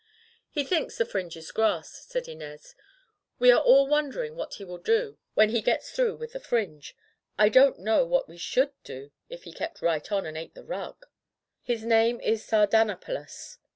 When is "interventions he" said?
5.53-5.71